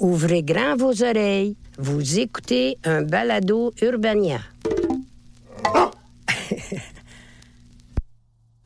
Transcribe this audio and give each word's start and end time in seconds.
Ouvrez 0.00 0.42
grand 0.42 0.76
vos 0.76 1.02
oreilles. 1.02 1.56
Vous 1.78 2.18
écoutez 2.18 2.78
un 2.84 3.02
balado 3.02 3.72
Urbania. 3.82 4.40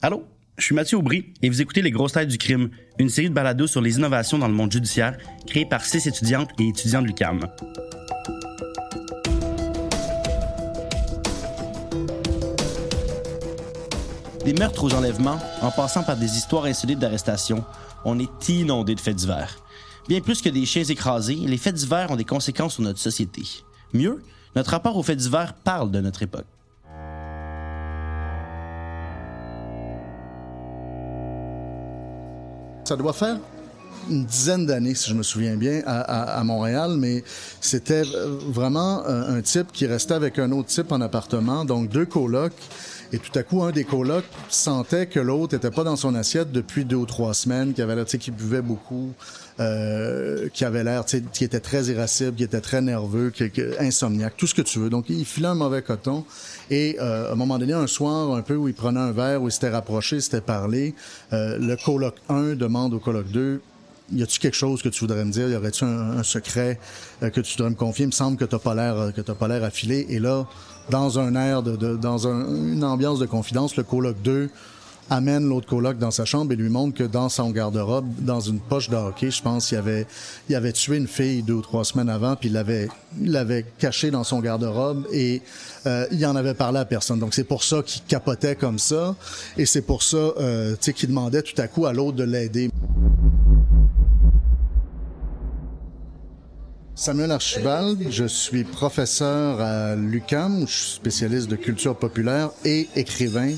Allô, 0.02 0.24
je 0.58 0.64
suis 0.64 0.74
Mathieu 0.74 0.98
Aubry 0.98 1.32
et 1.42 1.48
vous 1.48 1.62
écoutez 1.62 1.80
Les 1.80 1.90
Grosses 1.90 2.12
Têtes 2.12 2.28
du 2.28 2.38
Crime, 2.38 2.70
une 2.98 3.08
série 3.08 3.28
de 3.28 3.34
balados 3.34 3.66
sur 3.66 3.80
les 3.80 3.96
innovations 3.96 4.38
dans 4.38 4.48
le 4.48 4.54
monde 4.54 4.70
judiciaire 4.72 5.16
créée 5.46 5.64
par 5.64 5.84
six 5.84 6.06
étudiantes 6.06 6.50
et 6.58 6.68
étudiants 6.68 7.00
de 7.02 7.06
l'UQAM. 7.06 7.40
Des 14.44 14.54
meurtres 14.54 14.84
aux 14.84 14.94
enlèvements, 14.94 15.38
en 15.62 15.70
passant 15.70 16.02
par 16.02 16.16
des 16.16 16.36
histoires 16.36 16.64
insolites 16.64 16.98
d'arrestation, 16.98 17.64
on 18.04 18.18
est 18.18 18.48
inondé 18.48 18.96
de 18.96 19.00
faits 19.00 19.14
divers. 19.14 19.61
Bien 20.08 20.20
plus 20.20 20.42
que 20.42 20.48
des 20.48 20.66
chiens 20.66 20.84
écrasés, 20.84 21.36
les 21.36 21.56
faits 21.56 21.74
divers 21.74 22.10
ont 22.10 22.16
des 22.16 22.24
conséquences 22.24 22.74
sur 22.74 22.82
notre 22.82 22.98
société. 22.98 23.42
Mieux, 23.92 24.22
notre 24.56 24.70
rapport 24.70 24.96
aux 24.96 25.02
faits 25.02 25.18
divers 25.18 25.54
parle 25.54 25.90
de 25.90 26.00
notre 26.00 26.22
époque. 26.22 26.46
Ça 32.84 32.96
doit 32.96 33.12
faire 33.12 33.38
une 34.10 34.24
dizaine 34.24 34.66
d'années, 34.66 34.96
si 34.96 35.08
je 35.08 35.14
me 35.14 35.22
souviens 35.22 35.56
bien, 35.56 35.82
à, 35.86 36.38
à, 36.38 36.42
Montréal, 36.42 36.96
mais 36.98 37.22
c'était 37.60 38.02
vraiment 38.48 39.06
un, 39.06 39.36
un 39.36 39.40
type 39.42 39.70
qui 39.72 39.86
restait 39.86 40.14
avec 40.14 40.40
un 40.40 40.50
autre 40.50 40.68
type 40.68 40.90
en 40.90 41.00
appartement, 41.00 41.64
donc 41.64 41.88
deux 41.88 42.06
colocs. 42.06 42.52
Et 43.12 43.18
tout 43.18 43.38
à 43.38 43.42
coup, 43.42 43.62
un 43.62 43.72
des 43.72 43.84
colocs 43.84 44.24
sentait 44.48 45.06
que 45.06 45.20
l'autre 45.20 45.54
était 45.54 45.70
pas 45.70 45.84
dans 45.84 45.96
son 45.96 46.14
assiette 46.14 46.50
depuis 46.50 46.86
deux 46.86 46.96
ou 46.96 47.04
trois 47.04 47.34
semaines, 47.34 47.74
qu'il 47.74 47.84
avait 47.84 47.94
l'air, 47.94 48.06
qu'il 48.06 48.32
buvait 48.32 48.62
beaucoup, 48.62 49.12
euh, 49.60 50.48
qui 50.54 50.64
avait 50.64 50.82
l'air, 50.82 51.04
tu 51.04 51.18
sais, 51.18 51.24
qui 51.30 51.44
était 51.44 51.60
très 51.60 51.84
irascible, 51.84 52.34
qui 52.34 52.42
était 52.42 52.62
très 52.62 52.80
nerveux, 52.80 53.30
qui, 53.30 53.50
insomniaque, 53.78 54.34
tout 54.38 54.46
ce 54.46 54.54
que 54.54 54.62
tu 54.62 54.78
veux. 54.78 54.88
Donc, 54.88 55.10
il 55.10 55.26
filait 55.26 55.48
un 55.48 55.54
mauvais 55.54 55.82
coton. 55.82 56.24
Et 56.70 56.96
euh, 57.00 57.28
à 57.28 57.32
un 57.32 57.36
moment 57.36 57.58
donné, 57.58 57.74
un 57.74 57.86
soir, 57.86 58.34
un 58.34 58.40
peu 58.40 58.56
où 58.56 58.66
il 58.68 58.74
prenait 58.74 59.00
un 59.00 59.12
verre, 59.12 59.42
où 59.42 59.48
il 59.48 59.52
s'était 59.52 59.68
rapproché, 59.68 60.16
il 60.16 60.22
s'était 60.22 60.40
parlé, 60.40 60.94
euh, 61.34 61.58
le 61.58 61.76
coloc 61.76 62.14
1 62.30 62.54
demande 62.54 62.94
au 62.94 62.98
coloc 62.98 63.28
2 63.28 63.60
y 64.12 64.22
a-tu 64.22 64.38
quelque 64.38 64.56
chose 64.56 64.82
que 64.82 64.88
tu 64.88 65.00
voudrais 65.00 65.24
me 65.24 65.30
dire? 65.32 65.48
Y 65.48 65.56
aurait-tu 65.56 65.84
un, 65.84 66.22
secret 66.22 66.78
euh, 67.22 67.30
que 67.30 67.40
tu 67.40 67.56
voudrais 67.56 67.70
me 67.70 67.76
confier? 67.76 68.04
Il 68.04 68.08
me 68.08 68.12
semble 68.12 68.36
que 68.36 68.44
t'as 68.44 68.58
pas 68.58 68.74
l'air 68.74 69.12
que 69.14 69.20
t'as 69.20 69.34
pas 69.34 69.48
l'air 69.48 69.64
affilé. 69.64 70.06
Et 70.08 70.18
là, 70.18 70.46
dans 70.90 71.18
un 71.18 71.34
air 71.34 71.62
de, 71.62 71.76
de 71.76 71.96
dans 71.96 72.28
un, 72.28 72.72
une 72.72 72.84
ambiance 72.84 73.18
de 73.18 73.26
confidence, 73.26 73.76
le 73.76 73.82
coloc 73.82 74.16
2 74.22 74.50
amène 75.10 75.48
l'autre 75.48 75.66
coloc 75.66 75.98
dans 75.98 76.10
sa 76.10 76.24
chambre 76.24 76.52
et 76.52 76.56
lui 76.56 76.68
montre 76.68 76.96
que 76.96 77.04
dans 77.04 77.28
son 77.28 77.50
garde-robe, 77.50 78.06
dans 78.20 78.40
une 78.40 78.60
poche 78.60 78.88
de 78.88 78.96
hockey, 78.96 79.30
je 79.30 79.42
pense, 79.42 79.70
il 79.70 79.76
avait, 79.76 80.06
il 80.48 80.54
avait 80.54 80.72
tué 80.72 80.96
une 80.96 81.06
fille 81.06 81.42
deux 81.42 81.54
ou 81.54 81.62
trois 81.62 81.84
semaines 81.84 82.08
avant, 82.08 82.36
puis 82.36 82.48
il 82.48 82.52
l'avait, 82.52 82.88
il 83.20 83.32
l'avait 83.32 83.66
caché 83.78 84.10
dans 84.10 84.24
son 84.24 84.40
garde-robe 84.40 85.06
et 85.12 85.42
euh, 85.86 86.06
il 86.12 86.24
en 86.26 86.36
avait 86.36 86.54
parlé 86.54 86.78
à 86.78 86.84
personne. 86.84 87.18
Donc 87.18 87.34
c'est 87.34 87.44
pour 87.44 87.62
ça 87.62 87.82
qu'il 87.82 88.02
capotait 88.02 88.56
comme 88.56 88.78
ça 88.78 89.14
et 89.56 89.66
c'est 89.66 89.82
pour 89.82 90.02
ça, 90.02 90.16
euh, 90.16 90.72
tu 90.72 90.78
sais, 90.80 90.92
qu'il 90.92 91.08
demandait 91.08 91.42
tout 91.42 91.60
à 91.60 91.68
coup 91.68 91.86
à 91.86 91.92
l'autre 91.92 92.16
de 92.16 92.24
l'aider. 92.24 92.70
Samuel 97.02 97.32
Archibald, 97.32 98.12
je 98.12 98.26
suis 98.26 98.62
professeur 98.62 99.60
à 99.60 99.96
l'UCAM, 99.96 100.68
je 100.68 100.72
suis 100.72 100.92
spécialiste 100.92 101.48
de 101.48 101.56
culture 101.56 101.98
populaire 101.98 102.50
et 102.64 102.88
écrivain, 102.94 103.56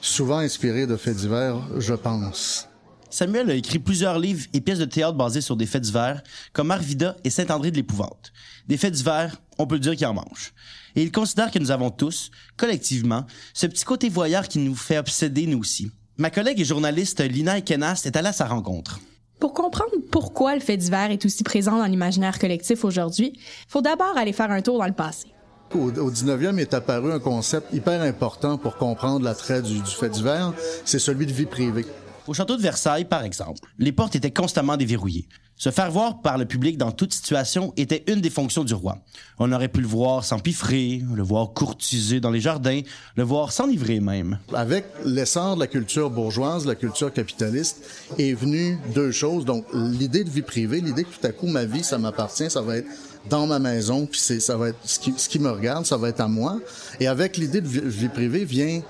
souvent 0.00 0.38
inspiré 0.38 0.86
de 0.86 0.96
faits 0.96 1.18
divers, 1.18 1.58
je 1.76 1.92
pense. 1.92 2.70
Samuel 3.10 3.50
a 3.50 3.54
écrit 3.54 3.80
plusieurs 3.80 4.18
livres 4.18 4.46
et 4.54 4.62
pièces 4.62 4.78
de 4.78 4.86
théâtre 4.86 5.18
basées 5.18 5.42
sur 5.42 5.56
des 5.56 5.66
faits 5.66 5.82
divers, 5.82 6.22
comme 6.54 6.70
Arvida 6.70 7.18
et 7.22 7.28
Saint-André 7.28 7.70
de 7.70 7.76
l'Épouvante. 7.76 8.32
Des 8.66 8.78
faits 8.78 8.94
divers, 8.94 9.36
on 9.58 9.66
peut 9.66 9.78
dire 9.78 9.94
qu'il 9.94 10.06
en 10.06 10.14
mange. 10.14 10.54
Et 10.96 11.02
il 11.02 11.12
considère 11.12 11.50
que 11.50 11.58
nous 11.58 11.72
avons 11.72 11.90
tous, 11.90 12.30
collectivement, 12.56 13.26
ce 13.52 13.66
petit 13.66 13.84
côté 13.84 14.08
voyeur 14.08 14.48
qui 14.48 14.58
nous 14.58 14.74
fait 14.74 14.96
obséder 14.96 15.46
nous 15.46 15.58
aussi. 15.58 15.90
Ma 16.16 16.30
collègue 16.30 16.58
et 16.58 16.64
journaliste 16.64 17.20
Lina 17.20 17.58
Ekenas 17.58 18.04
est 18.06 18.16
allée 18.16 18.28
à 18.28 18.32
sa 18.32 18.46
rencontre. 18.46 19.00
Pour 19.40 19.54
comprendre 19.54 19.92
pourquoi 20.12 20.54
le 20.54 20.60
fait 20.60 20.76
divers 20.76 21.10
est 21.10 21.24
aussi 21.24 21.42
présent 21.42 21.78
dans 21.78 21.86
l'imaginaire 21.86 22.38
collectif 22.38 22.84
aujourd'hui, 22.84 23.32
il 23.34 23.70
faut 23.70 23.80
d'abord 23.80 24.14
aller 24.16 24.34
faire 24.34 24.50
un 24.50 24.60
tour 24.60 24.78
dans 24.78 24.86
le 24.86 24.92
passé. 24.92 25.28
Au, 25.74 25.88
au 25.88 26.10
19e 26.10 26.58
est 26.58 26.74
apparu 26.74 27.10
un 27.10 27.20
concept 27.20 27.72
hyper 27.72 28.02
important 28.02 28.58
pour 28.58 28.76
comprendre 28.76 29.24
l'attrait 29.24 29.62
du, 29.62 29.80
du 29.80 29.90
fait 29.90 30.10
divers, 30.10 30.52
c'est 30.84 30.98
celui 30.98 31.26
de 31.26 31.32
vie 31.32 31.46
privée. 31.46 31.86
Au 32.30 32.32
château 32.32 32.56
de 32.56 32.62
Versailles, 32.62 33.06
par 33.06 33.24
exemple, 33.24 33.58
les 33.80 33.90
portes 33.90 34.14
étaient 34.14 34.30
constamment 34.30 34.76
déverrouillées. 34.76 35.26
Se 35.56 35.70
faire 35.70 35.90
voir 35.90 36.20
par 36.20 36.38
le 36.38 36.44
public 36.44 36.78
dans 36.78 36.92
toute 36.92 37.12
situation 37.12 37.72
était 37.76 38.04
une 38.06 38.20
des 38.20 38.30
fonctions 38.30 38.62
du 38.62 38.72
roi. 38.72 38.98
On 39.40 39.50
aurait 39.50 39.66
pu 39.66 39.80
le 39.80 39.88
voir 39.88 40.24
s'empiffrer, 40.24 41.02
le 41.12 41.24
voir 41.24 41.52
courtiser 41.52 42.20
dans 42.20 42.30
les 42.30 42.40
jardins, 42.40 42.82
le 43.16 43.24
voir 43.24 43.50
s'enivrer 43.50 43.98
même. 43.98 44.38
Avec 44.54 44.84
l'essor 45.04 45.56
de 45.56 45.60
la 45.60 45.66
culture 45.66 46.08
bourgeoise, 46.08 46.68
la 46.68 46.76
culture 46.76 47.12
capitaliste, 47.12 47.82
est 48.16 48.34
venue 48.34 48.78
deux 48.94 49.10
choses. 49.10 49.44
Donc, 49.44 49.64
l'idée 49.74 50.22
de 50.22 50.30
vie 50.30 50.42
privée, 50.42 50.80
l'idée 50.80 51.02
que 51.02 51.10
tout 51.10 51.26
à 51.26 51.32
coup, 51.32 51.48
ma 51.48 51.64
vie, 51.64 51.82
ça 51.82 51.98
m'appartient, 51.98 52.48
ça 52.48 52.62
va 52.62 52.76
être 52.76 52.88
dans 53.28 53.48
ma 53.48 53.58
maison, 53.58 54.06
puis 54.06 54.20
ça 54.20 54.56
va 54.56 54.68
être 54.68 54.78
ce 54.84 55.00
qui, 55.00 55.14
ce 55.16 55.28
qui 55.28 55.40
me 55.40 55.50
regarde, 55.50 55.84
ça 55.84 55.96
va 55.96 56.10
être 56.10 56.20
à 56.20 56.28
moi. 56.28 56.60
Et 57.00 57.08
avec 57.08 57.36
l'idée 57.36 57.60
de 57.60 57.66
vie 57.66 58.08
privée 58.08 58.44
vient 58.44 58.82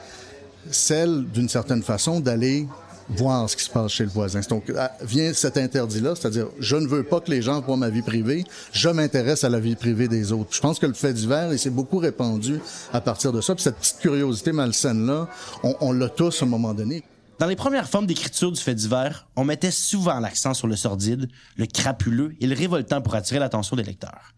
celle, 0.70 1.24
d'une 1.24 1.48
certaine 1.48 1.82
façon, 1.82 2.20
d'aller 2.20 2.68
voir 3.10 3.48
ce 3.48 3.56
qui 3.56 3.64
se 3.64 3.70
passe 3.70 3.92
chez 3.92 4.04
le 4.04 4.10
voisin. 4.10 4.40
Donc, 4.48 4.72
vient 5.02 5.32
cet 5.32 5.56
interdit-là, 5.56 6.14
c'est-à-dire, 6.14 6.46
je 6.58 6.76
ne 6.76 6.86
veux 6.86 7.02
pas 7.02 7.20
que 7.20 7.30
les 7.30 7.42
gens 7.42 7.60
voient 7.60 7.76
ma 7.76 7.90
vie 7.90 8.02
privée, 8.02 8.44
je 8.72 8.88
m'intéresse 8.88 9.44
à 9.44 9.48
la 9.48 9.60
vie 9.60 9.76
privée 9.76 10.08
des 10.08 10.32
autres. 10.32 10.54
Je 10.54 10.60
pense 10.60 10.78
que 10.78 10.86
le 10.86 10.94
fait 10.94 11.12
divers, 11.12 11.52
il 11.52 11.58
s'est 11.58 11.70
beaucoup 11.70 11.98
répandu 11.98 12.60
à 12.92 13.00
partir 13.00 13.32
de 13.32 13.40
ça. 13.40 13.54
Puis 13.54 13.64
cette 13.64 13.76
petite 13.76 13.98
curiosité 13.98 14.52
malsaine-là, 14.52 15.28
on, 15.62 15.74
on 15.80 15.92
l'a 15.92 16.08
tous 16.08 16.42
à 16.42 16.44
un 16.44 16.48
moment 16.48 16.74
donné. 16.74 17.02
Dans 17.38 17.46
les 17.46 17.56
premières 17.56 17.88
formes 17.88 18.06
d'écriture 18.06 18.52
du 18.52 18.60
fait 18.60 18.74
divers, 18.74 19.26
on 19.34 19.44
mettait 19.44 19.70
souvent 19.70 20.20
l'accent 20.20 20.52
sur 20.52 20.66
le 20.66 20.76
sordide, 20.76 21.28
le 21.56 21.64
crapuleux 21.66 22.34
et 22.38 22.46
le 22.46 22.54
révoltant 22.54 23.00
pour 23.00 23.14
attirer 23.14 23.40
l'attention 23.40 23.76
des 23.76 23.82
lecteurs. 23.82 24.34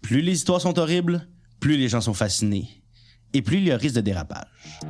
Plus 0.00 0.22
les 0.22 0.32
histoires 0.32 0.60
sont 0.60 0.78
horribles, 0.78 1.28
plus 1.60 1.76
les 1.76 1.88
gens 1.88 2.00
sont 2.00 2.14
fascinés, 2.14 2.82
et 3.34 3.42
plus 3.42 3.58
il 3.58 3.64
y 3.64 3.72
a 3.72 3.76
risque 3.76 3.96
de 3.96 4.00
dérapage. 4.00 4.80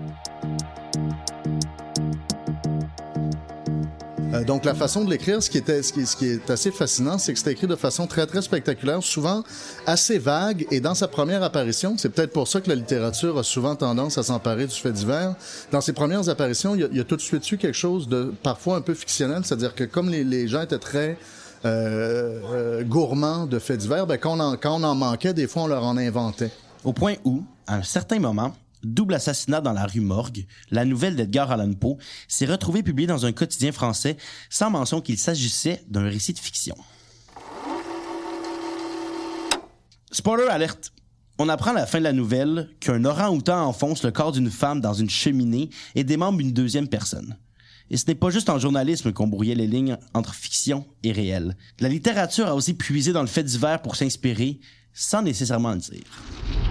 Euh, 4.38 4.44
donc 4.44 4.64
la 4.64 4.74
façon 4.74 5.04
de 5.04 5.10
l'écrire, 5.10 5.42
ce 5.42 5.50
qui 5.50 5.58
était, 5.58 5.82
ce 5.82 5.92
qui, 5.92 6.06
ce 6.06 6.16
qui 6.16 6.26
est 6.26 6.50
assez 6.50 6.70
fascinant, 6.70 7.18
c'est 7.18 7.32
que 7.32 7.38
c'était 7.38 7.52
écrit 7.52 7.66
de 7.66 7.76
façon 7.76 8.06
très 8.06 8.26
très 8.26 8.42
spectaculaire, 8.42 9.02
souvent 9.02 9.42
assez 9.86 10.18
vague. 10.18 10.66
Et 10.70 10.80
dans 10.80 10.94
sa 10.94 11.08
première 11.08 11.42
apparition, 11.42 11.94
c'est 11.96 12.08
peut-être 12.08 12.32
pour 12.32 12.48
ça 12.48 12.60
que 12.60 12.68
la 12.68 12.74
littérature 12.74 13.38
a 13.38 13.42
souvent 13.42 13.76
tendance 13.76 14.18
à 14.18 14.22
s'emparer 14.22 14.66
du 14.66 14.74
fait 14.74 14.92
divers. 14.92 15.34
Dans 15.72 15.80
ses 15.80 15.92
premières 15.92 16.28
apparitions, 16.28 16.74
il 16.74 16.80
y 16.80 16.84
a, 16.84 16.88
il 16.90 16.96
y 16.96 17.00
a 17.00 17.04
tout 17.04 17.16
de 17.16 17.22
suite 17.22 17.50
eu 17.50 17.58
quelque 17.58 17.76
chose 17.76 18.08
de 18.08 18.32
parfois 18.42 18.76
un 18.76 18.80
peu 18.80 18.94
fictionnel, 18.94 19.42
c'est-à-dire 19.44 19.74
que 19.74 19.84
comme 19.84 20.08
les, 20.08 20.24
les 20.24 20.48
gens 20.48 20.62
étaient 20.62 20.78
très 20.78 21.18
euh, 21.64 22.40
euh, 22.52 22.84
gourmands 22.84 23.46
de 23.46 23.58
faits 23.58 23.78
divers, 23.78 24.06
ben, 24.06 24.18
quand, 24.18 24.36
on 24.36 24.40
en, 24.40 24.56
quand 24.56 24.80
on 24.80 24.84
en 24.84 24.94
manquait, 24.94 25.34
des 25.34 25.48
fois 25.48 25.62
on 25.62 25.66
leur 25.66 25.84
en 25.84 25.96
inventait. 25.96 26.50
Au 26.84 26.92
point 26.92 27.14
où, 27.24 27.42
à 27.66 27.74
un 27.74 27.82
certain 27.82 28.20
moment, 28.20 28.52
Double 28.84 29.14
assassinat 29.14 29.60
dans 29.60 29.72
la 29.72 29.86
rue 29.86 30.00
Morgue, 30.00 30.46
la 30.70 30.84
nouvelle 30.84 31.16
d'Edgar 31.16 31.50
Allan 31.50 31.72
Poe 31.74 31.96
s'est 32.28 32.46
retrouvée 32.46 32.82
publiée 32.82 33.08
dans 33.08 33.26
un 33.26 33.32
quotidien 33.32 33.72
français 33.72 34.16
sans 34.50 34.70
mention 34.70 35.00
qu'il 35.00 35.18
s'agissait 35.18 35.82
d'un 35.88 36.08
récit 36.08 36.32
de 36.32 36.38
fiction. 36.38 36.76
Spoiler 40.10 40.48
alerte! 40.48 40.92
On 41.40 41.48
apprend 41.48 41.70
à 41.70 41.74
la 41.74 41.86
fin 41.86 41.98
de 41.98 42.04
la 42.04 42.12
nouvelle 42.12 42.68
qu'un 42.80 43.04
orang-outan 43.04 43.64
enfonce 43.64 44.02
le 44.02 44.10
corps 44.10 44.32
d'une 44.32 44.50
femme 44.50 44.80
dans 44.80 44.94
une 44.94 45.10
cheminée 45.10 45.70
et 45.94 46.02
démembre 46.02 46.40
une 46.40 46.52
deuxième 46.52 46.88
personne. 46.88 47.36
Et 47.90 47.96
ce 47.96 48.06
n'est 48.06 48.16
pas 48.16 48.30
juste 48.30 48.50
en 48.50 48.58
journalisme 48.58 49.12
qu'on 49.12 49.28
brouillait 49.28 49.54
les 49.54 49.66
lignes 49.66 49.96
entre 50.14 50.34
fiction 50.34 50.84
et 51.04 51.12
réel. 51.12 51.56
La 51.78 51.88
littérature 51.88 52.48
a 52.48 52.54
aussi 52.54 52.74
puisé 52.74 53.12
dans 53.12 53.22
le 53.22 53.28
fait 53.28 53.44
divers 53.44 53.80
pour 53.82 53.96
s'inspirer, 53.96 54.60
sans 54.92 55.22
nécessairement 55.22 55.72
le 55.72 55.78
dire 55.78 56.67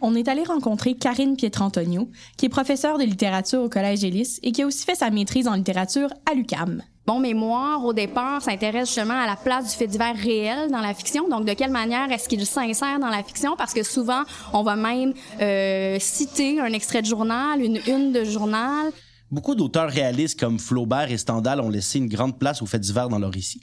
on 0.00 0.14
est 0.14 0.28
allé 0.28 0.42
rencontrer 0.42 0.94
Karine 0.94 1.36
Pietrantonio, 1.36 2.08
qui 2.36 2.46
est 2.46 2.50
professeure 2.50 2.98
de 2.98 3.04
littérature 3.04 3.62
au 3.62 3.68
Collège 3.68 4.04
Élis 4.04 4.38
et 4.42 4.52
qui 4.52 4.62
a 4.62 4.66
aussi 4.66 4.84
fait 4.84 4.94
sa 4.94 5.10
maîtrise 5.10 5.48
en 5.48 5.54
littérature 5.54 6.08
à 6.30 6.34
l'UCAM. 6.34 6.82
Mon 7.08 7.20
mémoire, 7.20 7.84
au 7.84 7.92
départ, 7.92 8.42
s'intéresse 8.42 8.88
justement 8.88 9.14
à 9.14 9.26
la 9.26 9.36
place 9.36 9.70
du 9.70 9.76
fait 9.76 9.86
divers 9.86 10.16
réel 10.16 10.70
dans 10.72 10.80
la 10.80 10.92
fiction. 10.92 11.28
Donc, 11.28 11.44
de 11.44 11.52
quelle 11.52 11.70
manière 11.70 12.10
est-ce 12.10 12.28
qu'il 12.28 12.44
s'insère 12.44 12.98
dans 12.98 13.10
la 13.10 13.22
fiction? 13.22 13.54
Parce 13.56 13.72
que 13.72 13.84
souvent, 13.84 14.24
on 14.52 14.64
va 14.64 14.74
même 14.74 15.14
euh, 15.40 15.98
citer 16.00 16.58
un 16.58 16.72
extrait 16.72 17.02
de 17.02 17.06
journal, 17.06 17.62
une 17.62 17.80
une 17.86 18.12
de 18.12 18.24
journal. 18.24 18.90
Beaucoup 19.30 19.54
d'auteurs 19.54 19.88
réalistes 19.88 20.38
comme 20.38 20.58
Flaubert 20.58 21.10
et 21.10 21.16
Stendhal 21.16 21.60
ont 21.60 21.68
laissé 21.68 21.98
une 21.98 22.08
grande 22.08 22.38
place 22.38 22.60
au 22.60 22.66
fait 22.66 22.78
divers 22.78 23.08
dans 23.08 23.18
leur 23.18 23.32
récit. 23.32 23.60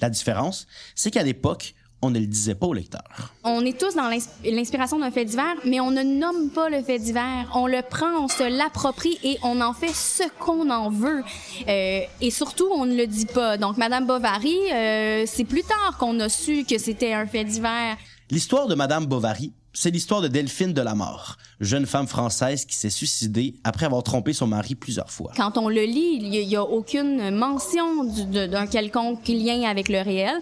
La 0.00 0.08
différence, 0.08 0.66
c'est 0.94 1.10
qu'à 1.10 1.22
l'époque, 1.24 1.74
on 2.04 2.10
ne 2.10 2.18
le 2.18 2.26
disait 2.26 2.54
pas 2.54 2.66
au 2.66 2.74
lecteur. 2.74 3.32
On 3.42 3.64
est 3.64 3.78
tous 3.78 3.94
dans 3.94 4.10
l'inspiration 4.44 4.98
d'un 4.98 5.10
fait 5.10 5.24
divers, 5.24 5.56
mais 5.64 5.80
on 5.80 5.90
ne 5.90 6.02
nomme 6.02 6.50
pas 6.50 6.68
le 6.68 6.82
fait 6.82 6.98
divers. 6.98 7.50
On 7.54 7.66
le 7.66 7.80
prend, 7.88 8.24
on 8.24 8.28
se 8.28 8.42
l'approprie 8.42 9.18
et 9.22 9.38
on 9.42 9.60
en 9.60 9.72
fait 9.72 9.94
ce 9.94 10.24
qu'on 10.38 10.70
en 10.70 10.90
veut. 10.90 11.22
Euh, 11.68 12.00
et 12.20 12.30
surtout, 12.30 12.68
on 12.72 12.86
ne 12.86 12.94
le 12.94 13.06
dit 13.06 13.26
pas. 13.26 13.56
Donc, 13.56 13.76
Madame 13.76 14.06
Bovary, 14.06 14.56
euh, 14.72 15.24
c'est 15.26 15.44
plus 15.44 15.62
tard 15.62 15.96
qu'on 15.98 16.20
a 16.20 16.28
su 16.28 16.64
que 16.64 16.78
c'était 16.78 17.14
un 17.14 17.26
fait 17.26 17.44
divers. 17.44 17.96
L'histoire 18.30 18.66
de 18.66 18.74
Madame 18.74 19.06
Bovary, 19.06 19.52
c'est 19.74 19.90
l'histoire 19.90 20.22
de 20.22 20.28
Delphine 20.28 20.72
de 20.72 20.80
la 20.80 20.94
Mort, 20.94 21.36
jeune 21.60 21.84
femme 21.84 22.06
française 22.06 22.64
qui 22.64 22.76
s'est 22.76 22.90
suicidée 22.90 23.54
après 23.64 23.86
avoir 23.86 24.02
trompé 24.02 24.32
son 24.32 24.46
mari 24.46 24.76
plusieurs 24.76 25.10
fois. 25.10 25.32
Quand 25.36 25.58
on 25.58 25.68
le 25.68 25.82
lit, 25.82 26.20
il 26.20 26.30
n'y 26.30 26.56
a, 26.56 26.62
aucune 26.62 27.30
mention 27.30 28.04
d'un 28.04 28.66
quelconque 28.66 29.26
lien 29.28 29.68
avec 29.68 29.88
le 29.88 30.00
réel. 30.00 30.38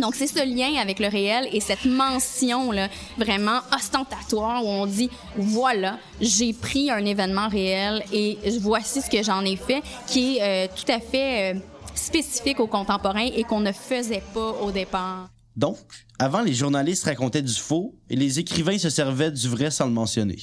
Donc, 0.00 0.14
c'est 0.14 0.26
ce 0.26 0.44
lien 0.44 0.80
avec 0.80 0.98
le 0.98 1.08
réel 1.08 1.48
et 1.52 1.60
cette 1.60 1.84
mention 1.84 2.72
là, 2.72 2.88
vraiment 3.18 3.60
ostentatoire 3.74 4.64
où 4.64 4.68
on 4.68 4.86
dit, 4.86 5.10
voilà, 5.36 5.98
j'ai 6.20 6.52
pris 6.52 6.90
un 6.90 7.04
événement 7.04 7.48
réel 7.48 8.02
et 8.12 8.38
voici 8.60 9.02
ce 9.02 9.10
que 9.10 9.22
j'en 9.22 9.44
ai 9.44 9.56
fait, 9.56 9.82
qui 10.06 10.38
est 10.38 10.42
euh, 10.42 10.72
tout 10.74 10.90
à 10.90 10.98
fait 10.98 11.54
euh, 11.54 11.58
spécifique 11.94 12.60
aux 12.60 12.66
contemporains 12.66 13.28
et 13.34 13.44
qu'on 13.44 13.60
ne 13.60 13.72
faisait 13.72 14.22
pas 14.32 14.52
au 14.62 14.70
départ. 14.70 15.28
Donc, 15.56 15.78
avant, 16.18 16.40
les 16.40 16.54
journalistes 16.54 17.04
racontaient 17.04 17.42
du 17.42 17.54
faux 17.54 17.94
et 18.08 18.16
les 18.16 18.38
écrivains 18.38 18.78
se 18.78 18.88
servaient 18.88 19.30
du 19.30 19.48
vrai 19.48 19.70
sans 19.70 19.86
le 19.86 19.92
mentionner. 19.92 20.38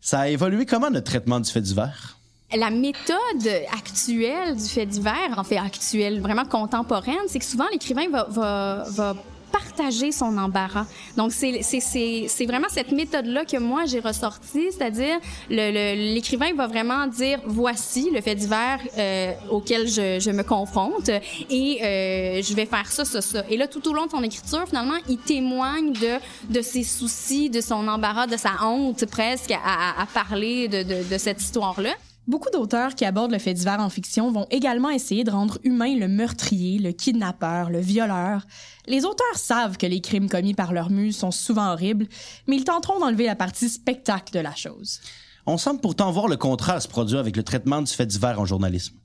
Ça 0.00 0.20
a 0.20 0.28
évolué 0.28 0.66
comment 0.66 0.90
notre 0.90 1.10
traitement 1.10 1.40
du 1.40 1.50
fait 1.50 1.60
divers? 1.60 2.18
La 2.56 2.70
méthode 2.70 3.48
actuelle 3.72 4.54
du 4.56 4.68
fait 4.68 4.86
divers, 4.86 5.34
en 5.36 5.44
fait 5.44 5.56
actuelle, 5.56 6.20
vraiment 6.20 6.44
contemporaine, 6.44 7.26
c'est 7.26 7.40
que 7.40 7.44
souvent 7.44 7.66
l'écrivain 7.72 8.08
va, 8.08 8.26
va, 8.30 8.84
va 8.90 9.16
partager 9.50 10.12
son 10.12 10.36
embarras. 10.36 10.86
Donc, 11.16 11.32
c'est 11.32 12.46
vraiment 12.46 12.68
cette 12.68 12.92
méthode-là 12.92 13.44
que 13.44 13.56
moi, 13.56 13.86
j'ai 13.86 14.00
ressorti, 14.00 14.70
c'est-à-dire 14.70 15.18
l'écrivain 15.48 16.52
va 16.54 16.66
vraiment 16.66 17.06
dire, 17.06 17.40
voici 17.46 18.10
le 18.12 18.20
fait 18.20 18.34
divers 18.34 18.80
euh, 18.98 19.32
auquel 19.50 19.86
je, 19.86 20.18
je, 20.20 20.30
me 20.30 20.42
confronte 20.42 21.08
et 21.08 21.80
euh, 21.82 22.42
je 22.42 22.54
vais 22.54 22.66
faire 22.66 22.90
ça, 22.90 23.04
ça, 23.04 23.20
ça. 23.20 23.44
Et 23.48 23.56
là, 23.56 23.68
tout 23.68 23.86
au 23.88 23.92
long 23.92 24.06
de 24.06 24.10
son 24.10 24.22
écriture, 24.22 24.64
finalement, 24.66 24.98
il 25.08 25.18
témoigne 25.18 25.92
de, 25.92 26.18
de 26.50 26.62
ses 26.62 26.82
soucis, 26.82 27.50
de 27.50 27.60
son 27.60 27.86
embarras, 27.88 28.26
de 28.26 28.36
sa 28.36 28.64
honte 28.64 29.06
presque 29.06 29.52
à, 29.52 30.02
à 30.02 30.06
parler 30.06 30.68
de, 30.68 30.82
de, 30.82 31.08
de 31.08 31.18
cette 31.18 31.40
histoire-là. 31.40 31.94
Beaucoup 32.26 32.48
d'auteurs 32.50 32.94
qui 32.94 33.04
abordent 33.04 33.32
le 33.32 33.38
fait 33.38 33.52
divers 33.52 33.80
en 33.80 33.90
fiction 33.90 34.32
vont 34.32 34.46
également 34.50 34.88
essayer 34.88 35.24
de 35.24 35.30
rendre 35.30 35.58
humain 35.62 35.94
le 35.94 36.08
meurtrier, 36.08 36.78
le 36.78 36.92
kidnappeur, 36.92 37.68
le 37.68 37.80
violeur. 37.80 38.46
Les 38.86 39.04
auteurs 39.04 39.36
savent 39.36 39.76
que 39.76 39.84
les 39.84 40.00
crimes 40.00 40.30
commis 40.30 40.54
par 40.54 40.72
leur 40.72 40.88
muse 40.88 41.18
sont 41.18 41.30
souvent 41.30 41.70
horribles, 41.70 42.06
mais 42.46 42.56
ils 42.56 42.64
tenteront 42.64 42.98
d'enlever 42.98 43.26
la 43.26 43.36
partie 43.36 43.68
spectacle 43.68 44.32
de 44.32 44.40
la 44.40 44.54
chose. 44.54 45.00
On 45.44 45.58
semble 45.58 45.82
pourtant 45.82 46.10
voir 46.12 46.28
le 46.28 46.38
contraire 46.38 46.80
se 46.80 46.88
produire 46.88 47.18
avec 47.18 47.36
le 47.36 47.42
traitement 47.42 47.82
du 47.82 47.92
fait 47.92 48.06
divers 48.06 48.40
en 48.40 48.46
journalisme. 48.46 48.96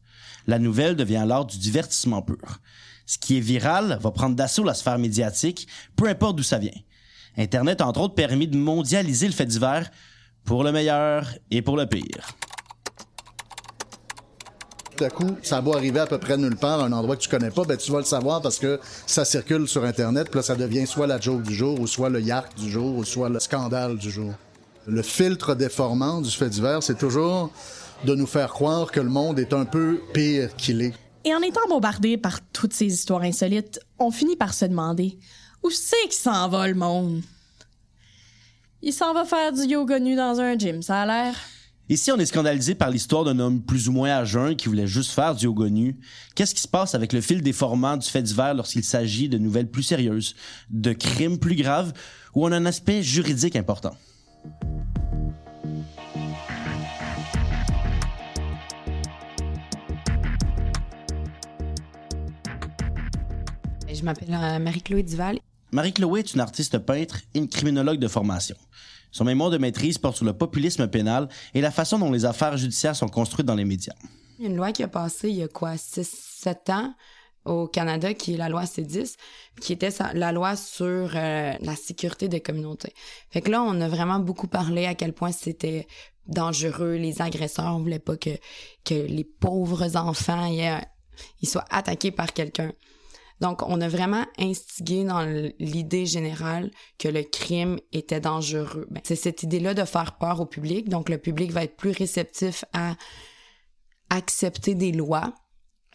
La 0.47 0.57
nouvelle 0.57 0.95
devient 0.95 1.17
alors 1.17 1.45
du 1.45 1.57
divertissement 1.57 2.21
pur. 2.21 2.59
Ce 3.05 3.17
qui 3.17 3.35
est 3.35 3.41
viral 3.41 3.99
va 4.01 4.11
prendre 4.11 4.37
d'assaut 4.37 4.63
la 4.63 4.73
sphère 4.73 4.97
médiatique, 4.97 5.67
peu 5.97 6.07
importe 6.07 6.37
d'où 6.37 6.43
ça 6.43 6.57
vient. 6.57 6.71
Internet 7.37 7.81
entre 7.81 7.99
autres 7.99 8.15
permis 8.15 8.47
de 8.47 8.57
mondialiser 8.57 9.27
le 9.27 9.33
fait 9.33 9.45
divers 9.45 9.91
pour 10.45 10.63
le 10.63 10.71
meilleur 10.71 11.27
et 11.51 11.61
pour 11.61 11.75
le 11.75 11.85
pire 11.85 12.38
tout 14.99 15.05
à 15.05 15.09
coup, 15.09 15.37
ça 15.41 15.61
va 15.61 15.75
arriver 15.75 16.01
à 16.01 16.07
peu 16.07 16.17
près 16.17 16.37
nulle 16.37 16.57
part, 16.57 16.83
un 16.83 16.91
endroit 16.91 17.15
que 17.15 17.21
tu 17.21 17.29
connais 17.29 17.51
pas, 17.51 17.63
ben 17.63 17.77
tu 17.77 17.89
vas 17.89 17.99
le 17.99 18.03
savoir 18.03 18.41
parce 18.41 18.59
que 18.59 18.81
ça 19.05 19.23
circule 19.23 19.65
sur 19.67 19.85
Internet, 19.85 20.27
puis 20.29 20.39
là, 20.39 20.43
ça 20.43 20.55
devient 20.55 20.85
soit 20.85 21.07
la 21.07 21.19
joke 21.19 21.43
du 21.43 21.53
jour, 21.53 21.79
ou 21.79 21.87
soit 21.87 22.09
le 22.09 22.19
yark 22.19 22.53
du 22.57 22.69
jour, 22.69 22.97
ou 22.97 23.05
soit 23.05 23.29
le 23.29 23.39
scandale 23.39 23.97
du 23.97 24.11
jour. 24.11 24.33
Le 24.87 25.01
filtre 25.01 25.55
déformant 25.55 26.19
du 26.19 26.29
fait 26.29 26.49
divers, 26.49 26.83
c'est 26.83 26.97
toujours 26.97 27.49
de 28.03 28.13
nous 28.13 28.27
faire 28.27 28.49
croire 28.51 28.91
que 28.91 28.99
le 28.99 29.09
monde 29.09 29.39
est 29.39 29.53
un 29.53 29.63
peu 29.63 30.01
pire 30.13 30.53
qu'il 30.57 30.81
est. 30.81 30.93
Et 31.23 31.33
en 31.33 31.41
étant 31.41 31.67
bombardé 31.69 32.17
par 32.17 32.41
toutes 32.51 32.73
ces 32.73 32.87
histoires 32.87 33.21
insolites, 33.21 33.79
on 33.99 34.11
finit 34.11 34.35
par 34.35 34.53
se 34.53 34.65
demander 34.65 35.17
où 35.63 35.69
c'est 35.69 35.95
qu'il 36.03 36.13
s'en 36.13 36.49
va 36.49 36.67
le 36.67 36.75
monde? 36.75 37.21
Il 38.81 38.91
s'en 38.91 39.13
va 39.13 39.23
faire 39.23 39.53
du 39.53 39.61
yoga 39.61 39.99
nu 39.99 40.15
dans 40.15 40.41
un 40.41 40.57
gym, 40.57 40.81
ça 40.81 41.03
a 41.03 41.05
l'air. 41.05 41.35
Ici, 41.91 42.11
on 42.11 42.17
est 42.17 42.27
scandalisé 42.27 42.75
par 42.75 42.91
l'histoire 42.91 43.23
d'un 43.23 43.39
homme 43.39 43.63
plus 43.63 43.89
ou 43.89 43.91
moins 43.91 44.15
à 44.15 44.23
jeun 44.23 44.55
qui 44.55 44.67
voulait 44.67 44.85
juste 44.85 45.09
faire 45.09 45.33
du 45.33 45.45
yoga. 45.45 45.65
Qu'est-ce 46.35 46.53
qui 46.53 46.61
se 46.61 46.67
passe 46.67 46.93
avec 46.93 47.13
le 47.13 47.19
fil 47.19 47.41
déformant 47.41 47.97
du 47.97 48.07
fait 48.07 48.21
divers 48.21 48.53
lorsqu'il 48.53 48.83
s'agit 48.83 49.27
de 49.27 49.39
nouvelles 49.39 49.71
plus 49.71 49.81
sérieuses, 49.81 50.35
de 50.69 50.93
crimes 50.93 51.39
plus 51.39 51.55
graves, 51.55 51.91
ou 52.35 52.45
a 52.45 52.51
un 52.51 52.67
aspect 52.67 53.01
juridique 53.01 53.55
important? 53.55 53.97
Je 63.91 64.03
m'appelle 64.03 64.29
euh, 64.31 64.59
Marie-Chloé 64.59 65.01
Duval. 65.01 65.39
Marie-Chloé 65.71 66.19
est 66.19 66.33
une 66.33 66.39
artiste 66.39 66.79
peintre 66.79 67.19
et 67.33 67.39
une 67.39 67.47
criminologue 67.47 67.99
de 67.99 68.07
formation. 68.07 68.55
Son 69.11 69.23
mémoire 69.23 69.49
de 69.49 69.57
maîtrise 69.57 69.97
porte 69.97 70.17
sur 70.17 70.25
le 70.25 70.33
populisme 70.33 70.87
pénal 70.87 71.29
et 71.53 71.61
la 71.61 71.71
façon 71.71 71.99
dont 71.99 72.11
les 72.11 72.25
affaires 72.25 72.57
judiciaires 72.57 72.95
sont 72.95 73.07
construites 73.07 73.45
dans 73.45 73.55
les 73.55 73.65
médias. 73.65 73.95
Il 74.37 74.45
y 74.45 74.47
a 74.47 74.51
une 74.51 74.57
loi 74.57 74.71
qui 74.71 74.83
a 74.83 74.87
passé 74.87 75.29
il 75.29 75.35
y 75.35 75.43
a 75.43 75.47
quoi, 75.47 75.75
6-7 75.75 76.71
ans 76.71 76.93
au 77.45 77.67
Canada, 77.67 78.13
qui 78.13 78.33
est 78.33 78.37
la 78.37 78.49
loi 78.49 78.63
C10, 78.63 79.15
qui 79.61 79.73
était 79.73 79.89
la 80.13 80.31
loi 80.31 80.55
sur 80.55 81.11
euh, 81.15 81.53
la 81.59 81.75
sécurité 81.75 82.27
des 82.27 82.41
communautés. 82.41 82.93
Fait 83.31 83.41
que 83.41 83.49
là, 83.49 83.63
on 83.63 83.81
a 83.81 83.87
vraiment 83.87 84.19
beaucoup 84.19 84.47
parlé 84.47 84.85
à 84.85 84.93
quel 84.93 85.13
point 85.13 85.31
c'était 85.31 85.87
dangereux, 86.27 86.95
les 86.95 87.21
agresseurs, 87.21 87.75
on 87.75 87.79
voulait 87.79 87.99
pas 87.99 88.17
que, 88.17 88.29
que 88.85 88.93
les 88.93 89.23
pauvres 89.23 89.95
enfants 89.97 90.45
ils 91.41 91.49
soient 91.49 91.65
attaqués 91.69 92.11
par 92.11 92.33
quelqu'un. 92.33 92.71
Donc, 93.41 93.61
on 93.67 93.79
a 93.81 93.87
vraiment 93.87 94.25
instigué 94.37 95.03
dans 95.03 95.21
l'idée 95.59 96.05
générale 96.05 96.71
que 96.97 97.07
le 97.07 97.23
crime 97.23 97.79
était 97.93 98.19
dangereux. 98.19 98.87
Ben, 98.91 99.01
c'est 99.03 99.15
cette 99.15 99.43
idée-là 99.43 99.73
de 99.73 99.85
faire 99.85 100.17
peur 100.17 100.41
au 100.41 100.45
public. 100.45 100.89
Donc, 100.89 101.09
le 101.09 101.17
public 101.17 101.51
va 101.51 101.63
être 101.63 101.77
plus 101.77 101.91
réceptif 101.91 102.65
à 102.73 102.95
accepter 104.09 104.75
des 104.75 104.91
lois. 104.91 105.33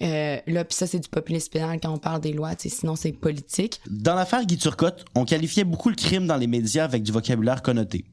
Euh, 0.02 0.38
là, 0.46 0.64
puis 0.64 0.75
ça, 0.75 0.87
c'est 0.87 0.99
du 0.99 1.08
populisme 1.08 1.52
pénal 1.52 1.79
quand 1.81 1.93
on 1.93 1.99
parle 1.99 2.20
des 2.20 2.32
lois, 2.32 2.52
sinon 2.58 2.96
c'est 2.96 3.12
politique. 3.12 3.81
Dans 3.88 4.14
l'affaire 4.14 4.44
Guy 4.44 4.56
Turcotte, 4.56 5.05
on 5.14 5.25
qualifiait 5.25 5.64
beaucoup 5.64 5.88
le 5.88 5.94
crime 5.94 6.26
dans 6.26 6.37
les 6.37 6.49
médias 6.49 6.85
avec 6.85 7.05
du 7.05 7.12
vocabulaire 7.12 7.62
connoté, 7.62 8.05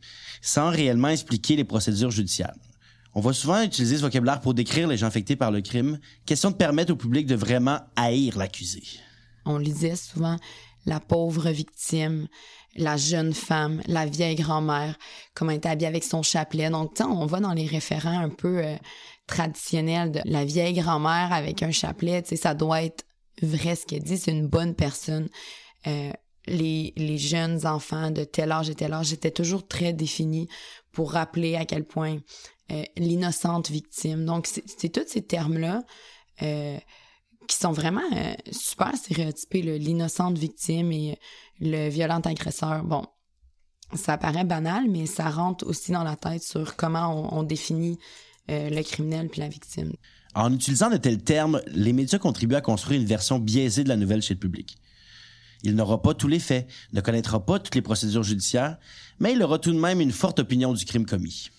sans 0.42 0.70
réellement 0.70 1.08
expliquer 1.08 1.56
les 1.56 1.64
procédures 1.64 2.12
judiciaires. 2.12 2.54
On 3.14 3.20
va 3.20 3.34
souvent 3.34 3.62
utiliser 3.64 3.98
ce 3.98 4.02
vocabulaire 4.02 4.42
pour 4.42 4.54
décrire 4.54 4.88
les 4.88 4.96
gens 4.96 5.08
affectés 5.08 5.36
par 5.36 5.52
le 5.52 5.62
crime, 5.62 6.00
question 6.26 6.52
de 6.52 6.56
permettre 6.56 6.94
au 6.94 6.96
public 6.96 7.26
de 7.26 7.36
vraiment 7.36 7.80
haïr 7.96 8.38
l'accusé. 8.38 8.84
On 9.46 9.58
lisait 9.58 9.96
souvent 9.96 10.38
la 10.86 11.00
pauvre 11.00 11.50
victime, 11.50 12.28
la 12.76 12.98
jeune 12.98 13.34
femme, 13.34 13.82
la 13.88 14.06
vieille 14.06 14.36
grand-mère, 14.36 14.98
comment 15.34 15.52
elle 15.52 15.58
était 15.58 15.70
habillée 15.70 15.88
avec 15.88 16.04
son 16.04 16.24
chapelet. 16.24 16.70
Donc, 16.70 16.94
on 17.00 17.26
va 17.26 17.40
dans 17.40 17.54
les 17.54 17.66
référents 17.66 18.20
un 18.20 18.30
peu 18.30 18.64
euh, 18.64 18.76
traditionnels 19.28 20.12
de 20.12 20.22
la 20.26 20.46
vieille 20.46 20.74
grand-mère 20.74 21.34
avec 21.34 21.64
un 21.64 21.72
chapelet. 21.72 22.24
Ça 22.36 22.54
doit 22.54 22.84
être 22.84 23.06
vrai 23.42 23.76
ce 23.76 23.86
qu'elle 23.86 24.04
dit, 24.04 24.18
c'est 24.18 24.32
une 24.32 24.48
bonne 24.48 24.76
personne. 24.76 25.30
Euh, 25.88 26.12
les, 26.48 27.18
jeunes 27.18 27.68
enfants 27.68 28.10
de 28.10 28.24
tel 28.24 28.52
âge 28.52 28.70
et 28.70 28.76
tel 28.76 28.94
âge 28.94 29.14
étaient 29.14 29.32
toujours 29.32 29.68
très 29.68 29.94
définis 29.94 30.48
pour 30.92 31.12
rappeler 31.12 31.56
à 31.56 31.66
quel 31.66 31.86
point 31.86 32.18
euh, 32.72 32.84
l'innocente 32.98 33.70
victime. 33.70 34.26
Donc, 34.26 34.48
c'est 34.48 34.90
tous 34.90 35.08
ces 35.08 35.22
termes-là 35.22 35.82
qui 37.48 37.58
sont 37.58 37.72
vraiment 37.72 38.02
euh, 38.16 38.34
super 38.52 38.96
stéréotypés, 38.96 39.62
l'innocente 39.80 40.38
victime 40.38 40.92
et 40.92 41.20
le 41.60 41.90
violent 41.90 42.20
agresseur. 42.20 42.84
Bon, 42.84 43.06
ça 43.94 44.18
paraît 44.18 44.46
banal, 44.46 44.90
mais 44.90 45.06
ça 45.06 45.30
rentre 45.30 45.66
aussi 45.68 45.92
dans 45.92 46.04
la 46.04 46.16
tête 46.16 46.44
sur 46.44 46.76
comment 46.76 47.36
on, 47.38 47.44
définit 47.44 47.98
euh, 48.50 48.70
le 48.70 48.84
criminel 48.84 49.30
puis 49.30 49.42
la 49.42 49.50
victime. 49.50 49.94
En 50.34 50.54
utilisant 50.54 50.90
de 50.90 50.98
tels 50.98 51.24
termes, 51.24 51.62
les 51.68 51.94
médias 51.94 52.20
contribuent 52.20 52.56
à 52.56 52.62
construire 52.62 53.02
une 53.02 53.08
version 53.08 53.38
biaisée 53.38 53.84
de 53.84 53.90
la 53.90 53.98
nouvelle 53.98 54.22
chez 54.22 54.34
le 54.34 54.40
public. 54.40 54.78
Il 55.64 55.76
n'aura 55.76 56.02
pas 56.02 56.14
tous 56.14 56.28
les 56.28 56.40
faits, 56.40 56.68
ne 56.94 57.02
connaîtra 57.02 57.46
pas 57.46 57.60
toutes 57.60 57.76
les 57.76 57.82
procédures 57.82 58.24
judiciaires, 58.24 58.78
mais 59.20 59.34
il 59.34 59.44
aura 59.44 59.60
tout 59.60 59.72
de 59.72 59.80
même 59.80 60.02
une 60.02 60.12
forte 60.12 60.40
opinion 60.40 60.74
du 60.74 60.86
crime 60.86 61.06
commis. 61.06 61.50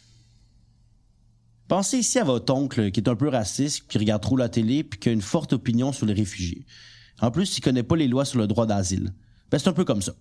Pensez 1.73 1.97
ici 1.97 2.19
à 2.19 2.25
votre 2.25 2.53
oncle 2.53 2.91
qui 2.91 3.01
est 3.01 3.09
un 3.09 3.17
peu 3.17 3.29
raciste, 3.29 3.89
qui 3.89 3.97
regarde 3.97 4.21
trop 4.21 4.37
la 4.37 4.51
télé, 4.51 4.85
puis 4.85 5.01
qui 5.01 5.09
a 5.09 5.13
une 5.13 5.23
forte 5.23 5.55
opinion 5.55 5.91
sur 5.91 6.05
les 6.05 6.13
réfugiés. 6.13 6.67
En 7.19 7.31
plus, 7.31 7.57
il 7.57 7.63
connaît 7.63 7.83
pas 7.83 7.97
les 7.97 8.09
lois 8.09 8.27
sur 8.27 8.39
le 8.39 8.47
droit 8.47 8.67
d'asile. 8.67 9.15
Ben, 9.51 9.57
c'est 9.57 9.71
un 9.71 9.73
peu 9.73 9.87
comme 9.87 10.03
ça. 10.03 10.13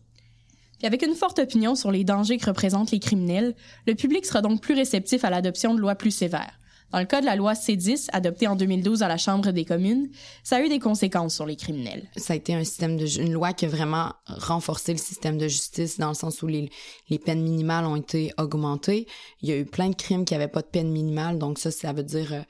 Puis 0.77 0.87
avec 0.87 1.05
une 1.05 1.13
forte 1.13 1.39
opinion 1.39 1.75
sur 1.75 1.91
les 1.91 2.05
dangers 2.05 2.37
que 2.37 2.45
représentent 2.45 2.91
les 2.91 2.99
criminels, 2.99 3.53
le 3.85 3.95
public 3.95 4.25
sera 4.25 4.41
donc 4.41 4.61
plus 4.61 4.75
réceptif 4.75 5.25
à 5.25 5.29
l'adoption 5.29 5.73
de 5.73 5.81
lois 5.81 5.95
plus 5.95 6.11
sévères. 6.11 6.57
Dans 6.91 6.99
le 6.99 7.05
cas 7.05 7.21
de 7.21 7.25
la 7.25 7.35
loi 7.35 7.53
C10, 7.53 8.09
adoptée 8.11 8.47
en 8.47 8.55
2012 8.55 9.01
à 9.01 9.07
la 9.07 9.17
Chambre 9.17 9.51
des 9.51 9.65
communes, 9.65 10.09
ça 10.43 10.57
a 10.57 10.61
eu 10.61 10.69
des 10.69 10.79
conséquences 10.79 11.35
sur 11.35 11.45
les 11.45 11.55
criminels. 11.55 12.09
Ça 12.17 12.33
a 12.33 12.35
été 12.35 12.53
un 12.53 12.63
système 12.63 12.97
de 12.97 13.05
une 13.21 13.31
loi 13.31 13.53
qui 13.53 13.65
a 13.65 13.69
vraiment 13.69 14.13
renforcé 14.25 14.91
le 14.91 14.97
système 14.97 15.37
de 15.37 15.47
justice 15.47 15.99
dans 15.99 16.09
le 16.09 16.15
sens 16.15 16.41
où 16.41 16.47
les, 16.47 16.69
les 17.09 17.19
peines 17.19 17.41
minimales 17.41 17.85
ont 17.85 17.95
été 17.95 18.33
augmentées. 18.37 19.07
Il 19.41 19.49
y 19.49 19.53
a 19.53 19.57
eu 19.57 19.65
plein 19.65 19.89
de 19.89 19.95
crimes 19.95 20.25
qui 20.25 20.33
n'avaient 20.33 20.47
pas 20.47 20.61
de 20.61 20.67
peine 20.67 20.91
minimale, 20.91 21.39
donc 21.39 21.59
ça, 21.59 21.71
ça 21.71 21.93
veut 21.93 22.03
dire 22.03 22.33
euh, 22.33 22.41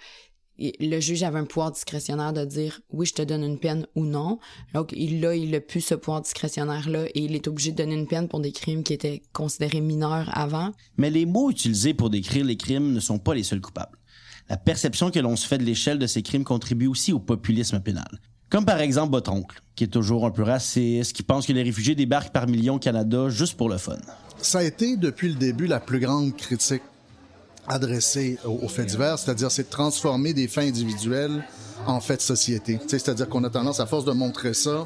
le 0.79 0.99
juge 0.99 1.23
avait 1.23 1.39
un 1.39 1.45
pouvoir 1.45 1.71
discrétionnaire 1.71 2.33
de 2.33 2.45
dire 2.45 2.81
oui, 2.91 3.05
je 3.05 3.13
te 3.13 3.21
donne 3.21 3.43
une 3.43 3.59
peine 3.59 3.87
ou 3.95 4.05
non. 4.05 4.39
Donc 4.73 4.93
il 4.95 5.25
a 5.25 5.35
il 5.35 5.53
a 5.55 5.61
plus 5.61 5.81
ce 5.81 5.95
pouvoir 5.95 6.21
discrétionnaire 6.21 6.89
là 6.89 7.05
et 7.05 7.19
il 7.19 7.35
est 7.35 7.47
obligé 7.47 7.71
de 7.71 7.77
donner 7.77 7.95
une 7.95 8.07
peine 8.07 8.27
pour 8.27 8.39
des 8.39 8.51
crimes 8.51 8.83
qui 8.83 8.93
étaient 8.93 9.21
considérés 9.33 9.81
mineurs 9.81 10.29
avant. 10.37 10.71
Mais 10.97 11.09
les 11.09 11.25
mots 11.25 11.49
utilisés 11.49 11.93
pour 11.93 12.09
décrire 12.09 12.45
les 12.45 12.57
crimes 12.57 12.93
ne 12.93 12.99
sont 12.99 13.19
pas 13.19 13.33
les 13.33 13.43
seuls 13.43 13.61
coupables. 13.61 13.97
La 14.51 14.57
perception 14.57 15.11
que 15.11 15.19
l'on 15.19 15.37
se 15.37 15.47
fait 15.47 15.57
de 15.57 15.63
l'échelle 15.63 15.97
de 15.97 16.07
ces 16.07 16.23
crimes 16.23 16.43
contribue 16.43 16.87
aussi 16.87 17.13
au 17.13 17.19
populisme 17.19 17.79
pénal. 17.79 18.19
Comme 18.49 18.65
par 18.65 18.81
exemple 18.81 19.13
votre 19.13 19.31
oncle, 19.31 19.61
qui 19.75 19.85
est 19.85 19.87
toujours 19.87 20.25
un 20.25 20.29
peu 20.29 20.43
raciste, 20.43 21.13
qui 21.13 21.23
pense 21.23 21.47
que 21.47 21.53
les 21.53 21.63
réfugiés 21.63 21.95
débarquent 21.95 22.33
par 22.33 22.47
millions 22.47 22.75
au 22.75 22.79
Canada 22.79 23.29
juste 23.29 23.55
pour 23.55 23.69
le 23.69 23.77
fun. 23.77 23.95
Ça 24.41 24.59
a 24.59 24.63
été 24.63 24.97
depuis 24.97 25.29
le 25.29 25.35
début 25.35 25.67
la 25.67 25.79
plus 25.79 26.01
grande 26.01 26.35
critique 26.35 26.81
adressé 27.65 28.39
aux, 28.43 28.67
faits 28.67 28.87
divers, 28.87 29.19
c'est-à-dire 29.19 29.49
c'est 29.49 29.63
de 29.63 29.69
transformer 29.69 30.33
des 30.33 30.49
faits 30.49 30.67
individuels 30.67 31.45
en 31.87 32.01
faits 32.01 32.17
de 32.17 32.23
société. 32.23 32.77
C'est-à-dire 32.89 33.29
qu'on 33.29 33.45
a 33.45 33.49
tendance, 33.49 33.79
à 33.79 33.85
force 33.85 34.03
de 34.03 34.11
montrer 34.11 34.53
ça, 34.53 34.85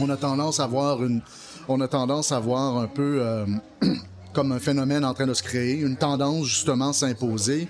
on 0.00 0.10
a 0.10 0.16
tendance 0.16 0.58
à 0.58 0.66
voir 0.66 1.04
une, 1.04 1.22
on 1.68 1.80
a 1.80 1.86
tendance 1.86 2.32
à 2.32 2.40
voir 2.40 2.76
un 2.76 2.88
peu 2.88 3.20
euh, 3.22 3.46
comme 4.32 4.50
un 4.50 4.58
phénomène 4.58 5.04
en 5.04 5.14
train 5.14 5.28
de 5.28 5.34
se 5.34 5.44
créer, 5.44 5.78
une 5.78 5.96
tendance 5.96 6.46
justement 6.46 6.92
s'imposer, 6.92 7.68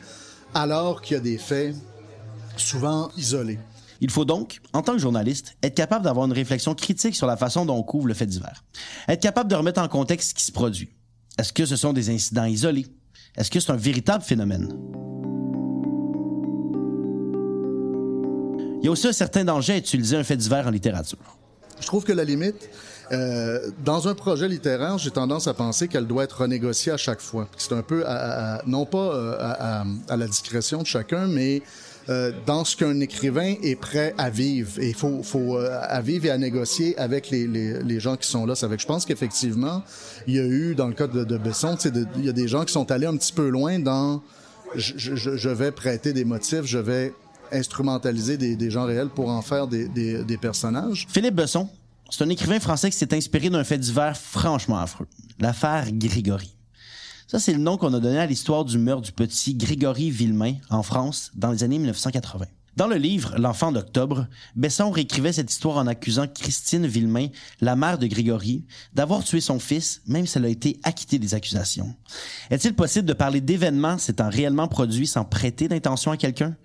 alors 0.55 1.03
qu'il 1.03 1.17
y 1.17 1.21
a 1.21 1.23
des 1.23 1.39
faits 1.39 1.75
souvent 2.57 3.11
isolés. 3.17 3.59
Il 4.01 4.11
faut 4.11 4.25
donc, 4.25 4.61
en 4.73 4.83
tant 4.83 4.93
que 4.93 4.99
journaliste, 4.99 5.57
être 5.63 5.75
capable 5.75 6.05
d'avoir 6.05 6.27
une 6.27 6.33
réflexion 6.33 6.75
critique 6.75 7.15
sur 7.15 7.27
la 7.27 7.37
façon 7.37 7.67
dont 7.67 7.77
on 7.77 7.83
couvre 7.83 8.07
le 8.07 8.15
fait 8.15 8.27
divers. 8.27 8.65
Être 9.09 9.21
capable 9.21 9.51
de 9.51 9.55
remettre 9.55 9.81
en 9.81 9.89
contexte 9.89 10.31
ce 10.31 10.35
qui 10.35 10.45
se 10.45 10.53
produit. 10.53 10.89
Est-ce 11.39 11.53
que 11.53 11.67
ce 11.67 11.77
sont 11.77 11.93
des 11.93 12.11
incidents 12.11 12.45
isolés? 12.45 12.87
Est-ce 13.37 13.51
que 13.51 13.61
c'est 13.61 13.71
un 13.71 13.77
véritable 13.77 14.25
phénomène? 14.25 14.69
Il 18.81 18.87
y 18.87 18.89
a 18.89 18.91
aussi 18.91 19.07
un 19.09 19.13
certain 19.13 19.45
danger 19.45 19.75
à 19.75 19.77
utiliser 19.77 20.17
un 20.17 20.25
fait 20.25 20.39
divers 20.39 20.67
en 20.67 20.71
littérature. 20.71 21.19
Je 21.81 21.87
trouve 21.87 22.05
que 22.05 22.13
la 22.13 22.25
limite, 22.25 22.69
euh, 23.13 23.71
dans 23.85 24.07
un 24.07 24.15
projet 24.15 24.49
littéraire, 24.49 24.99
j'ai 24.99 25.11
tendance 25.11 25.49
à 25.49 25.55
penser 25.55 25.89
qu'elle 25.89 26.07
doit 26.07 26.25
être 26.25 26.43
renégociée 26.43 26.93
à 26.93 26.97
chaque 26.97 27.21
fois. 27.21 27.49
C'est 27.57 27.73
un 27.73 27.83
peu, 27.83 28.05
non 28.67 28.87
pas 28.87 28.99
euh, 28.99 29.85
à, 30.09 30.17
la 30.17 30.27
discrétion 30.27 30.83
de 30.83 30.87
chacun, 30.87 31.27
mais 31.27 31.63
euh, 32.09 32.33
dans 32.47 32.65
ce 32.65 32.77
qu'un 32.77 33.01
écrivain 33.01 33.55
est 33.63 33.77
prêt 33.77 34.15
à 34.19 34.31
vivre. 34.31 34.79
Et 34.79 34.89
il 34.89 34.95
faut, 34.95 35.59
vivre 36.03 36.27
et 36.27 36.31
à 36.31 36.39
négocier 36.39 36.97
avec 36.99 37.31
les, 37.31 38.01
gens 38.01 38.17
qui 38.17 38.29
sont 38.29 38.47
là. 38.47 38.55
Avec. 38.63 38.81
Je 38.81 38.87
pense 38.87 39.05
qu'effectivement, 39.05 39.83
il 40.27 40.37
y 40.37 40.41
a 40.41 40.45
eu, 40.45 40.75
dans 40.75 40.87
le 40.87 40.95
cas 40.95 41.07
de, 41.07 41.37
Besson, 41.39 41.77
il 42.17 42.25
y 42.25 42.29
a 42.29 42.33
des 42.33 42.49
gens 42.49 42.65
qui 42.65 42.73
sont 42.73 42.91
allés 42.91 43.07
un 43.07 43.17
petit 43.17 43.33
peu 43.33 43.49
loin 43.49 43.79
dans 43.79 44.23
je 44.77 45.49
vais 45.49 45.73
prêter 45.73 46.13
des 46.13 46.25
motifs, 46.25 46.65
je 46.65 46.79
vais 46.79 47.13
instrumentaliser 47.53 48.37
des, 48.37 48.71
gens 48.71 48.85
réels 48.85 49.09
pour 49.09 49.29
en 49.29 49.43
faire 49.43 49.67
des, 49.67 49.89
des, 49.89 50.37
personnages. 50.39 51.07
Philippe 51.09 51.35
Besson, 51.35 51.69
c'est 52.09 52.25
un 52.25 52.29
écrivain 52.29 52.61
français 52.61 52.91
qui 52.91 52.97
s'est 52.97 53.15
inspiré 53.15 53.51
d'un 53.51 53.65
fait 53.65 53.79
divers 53.79 54.17
franchement 54.17 54.79
affreux, 54.79 55.07
l'affaire 55.39 55.87
Grigory. 55.93 56.55
Ça, 57.27 57.39
c'est 57.39 57.53
le 57.53 57.61
nom 57.61 57.77
qu'on 57.77 57.95
a 57.95 58.01
donné 58.01 58.19
à 58.19 58.27
l'histoire 58.27 58.65
du 58.65 58.77
meurtre 58.77 59.03
du 59.03 59.13
petit 59.13 59.55
Grégory 59.55 60.11
Villemain 60.11 60.55
en 60.69 60.83
France 60.83 61.31
dans 61.35 61.53
les 61.53 61.63
années 61.63 61.79
1980. 61.79 62.47
Dans 62.81 62.87
le 62.87 62.97
livre 62.97 63.35
L'enfant 63.37 63.73
d'octobre, 63.73 64.27
Besson 64.57 64.91
réécrivait 64.91 65.35
cette 65.35 65.51
histoire 65.51 65.77
en 65.77 65.87
accusant 65.87 66.27
Christine 66.27 66.87
Villemain, 66.87 67.27
la 67.61 67.77
mère 67.77 67.99
de 67.99 68.07
Grégory, 68.07 68.65
d'avoir 68.95 69.23
tué 69.23 69.43
son 69.43 69.59
fils, 69.59 70.01
même 70.07 70.27
si 70.27 70.39
elle 70.39 70.47
a 70.47 70.49
été 70.49 70.81
acquittée 70.83 71.19
des 71.19 71.35
accusations. 71.35 71.95
Est-il 72.51 72.75
possible 72.75 73.07
de 73.07 73.13
parler 73.13 73.43
d'événements 73.43 73.99
s'étant 73.99 74.31
réellement 74.31 74.67
produits 74.67 75.07
sans 75.07 75.27
prêter 75.27 75.69
d'intention 75.69 76.13
à 76.13 76.17
quelqu'un? 76.17 76.57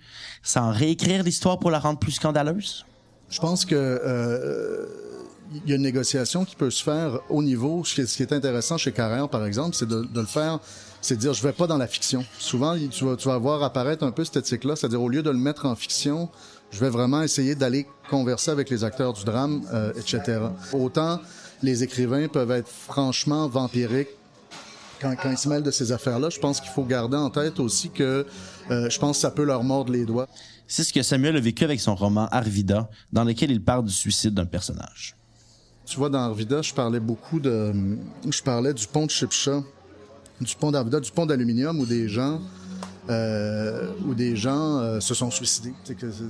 Sans 0.42 0.72
réécrire 0.72 1.22
l'histoire 1.22 1.60
pour 1.60 1.70
la 1.70 1.80
rendre 1.80 2.00
plus 2.00 2.14
scandaleuse? 2.14 2.86
Je 3.30 3.42
pense 3.42 3.66
que 3.66 3.76
euh, 3.76 4.86
y 5.70 5.74
a 5.74 5.76
une 5.76 5.82
négociation 5.82 6.46
qui 6.46 6.56
peut 6.56 6.70
se 6.70 6.84
faire 6.84 7.20
au 7.30 7.42
niveau. 7.42 7.84
Ce 7.84 7.96
qui 8.02 8.24
est, 8.24 8.34
intéressant 8.34 8.78
chez 8.78 8.92
Carrère, 8.92 9.30
par 9.30 9.46
exemple, 9.46 9.76
c'est 9.76 9.88
de, 9.88 10.04
de, 10.04 10.20
le 10.20 10.28
faire, 10.28 10.60
c'est 11.02 11.16
de 11.16 11.22
dire 11.22 11.34
je 11.34 11.42
vais 11.42 11.54
pas 11.54 11.68
dans 11.68 11.78
la 11.78 11.88
fiction. 11.88 12.24
Souvent, 12.38 12.76
tu 12.92 13.06
vas, 13.06 13.16
tu 13.16 13.28
vas 13.28 13.38
voir 13.38 13.64
apparaître 13.64 14.04
un 14.04 14.12
peu 14.12 14.24
cette 14.24 14.38
éthique-là, 14.38 14.76
c'est-à-dire 14.76 15.02
au 15.02 15.10
lieu 15.10 15.24
de 15.24 15.30
le 15.30 15.38
mettre 15.38 15.66
en 15.66 15.76
fiction, 15.76 16.30
je 16.72 16.80
vais 16.80 16.90
vraiment 16.90 17.22
essayer 17.22 17.56
d'aller 17.56 17.88
converser 18.10 18.52
avec 18.52 18.70
les 18.70 18.84
acteurs 18.84 19.14
du 19.14 19.24
drame, 19.24 19.64
euh, 19.74 19.94
etc. 19.94 20.40
Autant 20.74 21.20
les 21.64 21.84
écrivains 21.84 22.28
peuvent 22.28 22.52
être 22.52 22.68
franchement 22.68 23.48
vampiriques 23.48 24.10
quand, 25.02 25.16
quand 25.16 25.32
ils 25.32 25.38
se 25.38 25.50
mêlent 25.50 25.64
de 25.64 25.72
ces 25.72 25.92
affaires-là. 25.92 26.30
Je 26.30 26.40
pense 26.40 26.60
qu'il 26.60 26.72
faut 26.72 26.84
garder 26.84 27.18
en 27.18 27.30
tête 27.30 27.60
aussi 27.60 27.90
que 27.90 28.26
euh, 28.72 28.90
je 28.90 29.00
pense 29.00 29.18
que 29.18 29.22
ça 29.22 29.32
peut 29.32 29.44
leur 29.44 29.64
mordre 29.64 29.92
les 29.92 30.06
doigts. 30.06 30.28
C'est 30.68 30.84
ce 30.84 30.92
que 30.92 31.04
Samuel 31.04 31.38
a 31.38 31.40
vécu 31.40 31.64
avec 31.64 31.80
son 31.80 31.96
roman 31.96 32.28
Arvida, 32.32 32.90
dans 33.14 33.24
lequel 33.24 33.52
il 33.52 33.64
parle 33.64 33.86
du 33.86 33.94
suicide 33.94 34.34
d'un 34.34 34.46
personnage. 34.46 35.16
Tu 35.86 35.98
vois, 35.98 36.10
dans 36.10 36.20
Arvida, 36.20 36.62
je 36.62 36.74
parlais 36.74 37.00
beaucoup 37.00 37.40
de... 37.40 37.72
Je 38.30 38.42
parlais 38.42 38.74
du 38.74 38.88
pont 38.88 39.06
de 39.06 39.12
Chipcha, 39.12 39.62
du 40.42 40.56
pont 40.56 40.72
d'Arvida, 40.72 41.00
du 41.00 41.12
pont 41.12 41.26
d'aluminium 41.26 41.80
où 41.80 41.86
des 41.86 42.10
gens... 42.10 42.42
Euh, 43.08 43.92
où 44.08 44.16
des 44.16 44.36
gens 44.36 44.80
euh, 44.80 45.00
se 45.00 45.14
sont 45.14 45.30
suicidés. 45.30 45.76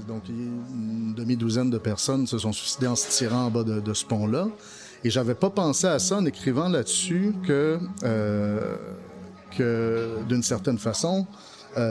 Donc, 0.09 0.27
une 0.27 1.13
demi-douzaine 1.15 1.69
de 1.69 1.77
personnes 1.77 2.27
se 2.27 2.38
sont 2.38 2.51
suicidées 2.51 2.88
en 2.88 2.97
se 2.97 3.09
tirant 3.09 3.45
en 3.45 3.50
bas 3.50 3.63
de, 3.63 3.93
ce 3.93 4.03
pont-là. 4.03 4.50
Et 5.05 5.09
j'avais 5.09 5.35
pas 5.35 5.50
pensé 5.50 5.88
à 5.88 6.00
ça 6.00 6.17
en 6.17 6.25
écrivant 6.25 6.67
là-dessus 6.67 7.33
que, 7.47 7.79
euh, 8.03 8.75
que 9.57 10.17
d'une 10.27 10.43
certaine 10.43 10.77
façon, 10.77 11.25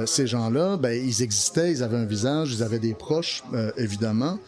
ces 0.06 0.26
gens-là, 0.26 0.76
ben, 0.78 0.92
ils 0.92 1.23
existaient, 1.23 1.71
ils 1.71 1.83
avaient 1.83 1.99
un 1.99 2.06
visage, 2.06 2.52
ils 2.52 2.62
avaient 2.62 2.78
des 2.78 2.94
proches, 2.94 3.42
évidemment, 3.76 4.38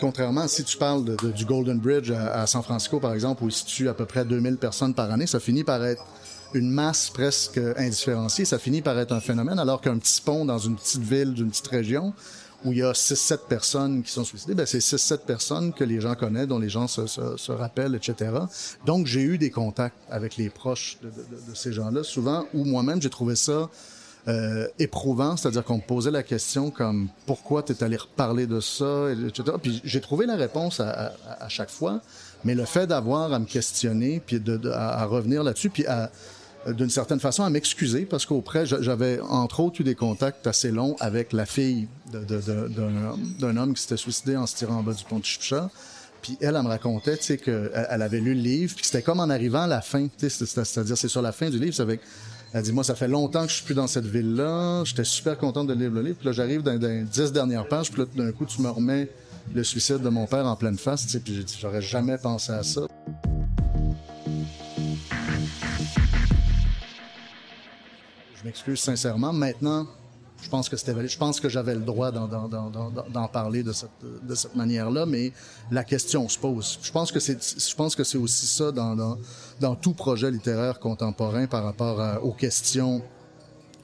Contrairement, 0.00 0.46
si 0.46 0.62
tu 0.64 0.76
parles 0.76 1.04
de, 1.04 1.30
du 1.30 1.44
Golden 1.44 1.78
Bridge 1.78 2.10
à, 2.10 2.46
San 2.46 2.62
Francisco, 2.62 3.00
par 3.00 3.14
exemple, 3.14 3.42
où 3.42 3.48
il 3.48 3.52
situe 3.52 3.88
à 3.88 3.94
peu 3.94 4.06
près 4.06 4.24
2000 4.24 4.56
personnes 4.56 4.94
par 4.94 5.10
année, 5.10 5.26
ça 5.26 5.40
finit 5.40 5.64
par 5.64 5.84
être 5.84 6.04
une 6.54 6.70
masse 6.70 7.10
presque 7.10 7.60
indifférenciée, 7.76 8.44
ça 8.44 8.58
finit 8.58 8.80
par 8.80 8.98
être 8.98 9.12
un 9.12 9.20
phénomène, 9.20 9.58
alors 9.58 9.80
qu'un 9.80 9.98
petit 9.98 10.20
pont 10.20 10.44
dans 10.44 10.58
une 10.58 10.76
petite 10.76 11.02
ville, 11.02 11.34
d'une 11.34 11.50
petite 11.50 11.66
région, 11.66 12.14
où 12.64 12.72
il 12.72 12.78
y 12.78 12.82
a 12.82 12.92
6-7 12.92 13.46
personnes 13.48 14.02
qui 14.02 14.10
sont 14.10 14.24
suicidées, 14.24 14.54
ben 14.54 14.66
c'est 14.66 14.78
6-7 14.78 15.18
personnes 15.18 15.72
que 15.72 15.84
les 15.84 16.00
gens 16.00 16.14
connaissent, 16.14 16.48
dont 16.48 16.58
les 16.58 16.68
gens 16.68 16.88
se, 16.88 17.52
rappellent, 17.52 17.94
etc. 17.94 18.32
Donc, 18.86 19.06
j'ai 19.06 19.22
eu 19.22 19.38
des 19.38 19.50
contacts 19.50 19.96
avec 20.10 20.36
les 20.36 20.48
proches 20.48 20.98
de 21.02 21.54
ces 21.54 21.72
gens-là, 21.72 22.02
souvent, 22.02 22.46
où 22.54 22.64
moi-même, 22.64 23.02
j'ai 23.02 23.10
trouvé 23.10 23.36
ça 23.36 23.68
euh, 24.26 24.66
éprouvant, 24.78 25.36
c'est-à-dire 25.36 25.64
qu'on 25.64 25.76
me 25.76 25.82
posait 25.82 26.10
la 26.10 26.22
question 26.22 26.70
comme 26.70 27.08
pourquoi 27.24 27.62
tu 27.62 27.72
es 27.72 27.82
allé 27.82 27.96
reparler 27.96 28.46
de 28.46 28.60
ça, 28.60 29.10
etc. 29.10 29.56
Puis 29.62 29.80
j'ai 29.84 30.00
trouvé 30.00 30.26
la 30.26 30.36
réponse 30.36 30.80
à, 30.80 31.48
chaque 31.48 31.70
fois, 31.70 32.00
mais 32.44 32.54
le 32.54 32.64
fait 32.64 32.86
d'avoir 32.86 33.32
à 33.32 33.38
me 33.38 33.46
questionner, 33.46 34.20
puis 34.24 34.38
de, 34.38 34.56
de 34.56 34.70
à, 34.70 35.04
revenir 35.06 35.42
là-dessus, 35.42 35.70
puis 35.70 35.86
à 35.86 36.10
d'une 36.66 36.90
certaine 36.90 37.20
façon 37.20 37.44
à 37.44 37.50
m'excuser 37.50 38.04
parce 38.04 38.26
qu'auprès 38.26 38.66
j'avais 38.66 39.20
entre 39.20 39.60
autres 39.60 39.80
eu 39.80 39.84
des 39.84 39.94
contacts 39.94 40.46
assez 40.46 40.70
longs 40.70 40.96
avec 40.98 41.32
la 41.32 41.46
fille 41.46 41.88
d'un 42.12 43.56
homme 43.56 43.74
qui 43.74 43.82
s'était 43.82 43.96
suicidé 43.96 44.36
en 44.36 44.46
se 44.46 44.56
tirant 44.56 44.78
en 44.78 44.82
bas 44.82 44.92
du 44.92 45.04
pont 45.04 45.20
de 45.20 45.24
Chipcha. 45.24 45.70
Puis 46.20 46.36
elle, 46.40 46.56
elle 46.56 46.62
me 46.62 46.68
racontait, 46.68 47.16
tu 47.16 47.22
sais, 47.22 47.38
qu'elle 47.38 47.70
elle 47.72 48.02
avait 48.02 48.18
lu 48.20 48.34
le 48.34 48.40
livre, 48.40 48.74
puis 48.74 48.84
c'était 48.84 49.02
comme 49.02 49.20
en 49.20 49.30
arrivant 49.30 49.62
à 49.62 49.66
la 49.68 49.80
fin, 49.80 50.08
tu 50.08 50.28
sais, 50.28 50.46
c'est-à-dire 50.46 50.98
c'est 50.98 51.08
sur 51.08 51.22
la 51.22 51.32
fin 51.32 51.48
du 51.48 51.58
livre, 51.58 51.74
c'est 51.74 51.82
avec 51.82 52.00
elle 52.54 52.62
dit, 52.62 52.72
moi, 52.72 52.82
ça 52.82 52.94
fait 52.94 53.08
longtemps 53.08 53.42
que 53.42 53.50
je 53.50 53.56
suis 53.56 53.64
plus 53.64 53.74
dans 53.74 53.86
cette 53.86 54.06
ville-là. 54.06 54.82
J'étais 54.84 55.04
super 55.04 55.36
contente 55.36 55.66
de 55.66 55.74
lire 55.74 55.90
le 55.90 56.00
livre. 56.00 56.16
Puis 56.16 56.26
là, 56.26 56.32
j'arrive 56.32 56.62
dans, 56.62 56.80
les 56.80 57.02
dix 57.02 57.30
dernières 57.30 57.68
pages. 57.68 57.90
Puis 57.90 58.02
là, 58.02 58.08
d'un 58.16 58.32
coup, 58.32 58.46
tu 58.46 58.62
me 58.62 58.70
remets 58.70 59.08
le 59.54 59.62
suicide 59.62 60.00
de 60.00 60.08
mon 60.08 60.26
père 60.26 60.46
en 60.46 60.56
pleine 60.56 60.78
face. 60.78 61.04
Tu 61.04 61.10
sais, 61.10 61.20
puis 61.20 61.44
j'aurais 61.60 61.82
jamais 61.82 62.16
pensé 62.16 62.52
à 62.52 62.62
ça. 62.62 62.82
Je 68.34 68.44
m'excuse 68.44 68.80
sincèrement. 68.80 69.32
Maintenant, 69.32 69.86
je 70.40 70.48
pense 70.48 70.68
que 70.68 70.76
c'était 70.76 71.08
je 71.08 71.18
pense 71.18 71.40
que 71.40 71.48
j'avais 71.48 71.74
le 71.74 71.80
droit 71.80 72.10
d'en 72.12 73.28
parler 73.28 73.62
de 73.62 73.72
cette 73.72 74.54
manière-là 74.54 75.06
mais 75.06 75.32
la 75.70 75.84
question 75.84 76.28
se 76.28 76.38
pose 76.38 76.78
je 76.82 76.92
pense 76.92 77.12
que 77.12 77.20
c'est 77.20 77.38
je 77.42 77.74
pense 77.74 77.96
que 77.96 78.04
c'est 78.04 78.18
aussi 78.18 78.46
ça 78.46 78.72
dans, 78.72 79.74
tout 79.76 79.94
projet 79.94 80.30
littéraire 80.30 80.78
contemporain 80.78 81.46
par 81.46 81.64
rapport 81.64 82.22
aux 82.22 82.32
questions 82.32 83.02